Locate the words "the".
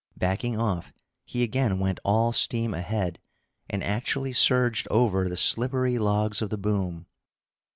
5.29-5.37, 6.49-6.57